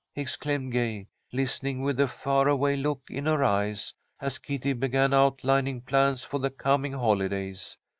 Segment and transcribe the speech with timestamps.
[0.15, 5.79] exclaimed Gay, listening with a far away look in her eyes, as Kitty began outlining
[5.81, 7.77] plans for the coming holidays.